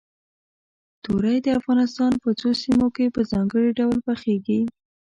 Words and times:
تورۍ 1.03 1.37
د 1.43 1.47
افغانستان 1.59 2.11
په 2.23 2.29
څو 2.39 2.49
سیمو 2.61 2.87
کې 2.95 3.13
په 3.15 3.21
ځانګړي 3.31 3.69
ډول 3.79 3.97
پخېږي. 4.07 4.61